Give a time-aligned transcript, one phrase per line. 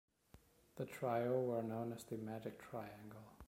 [0.77, 3.37] The trio were known as the "magic triangle".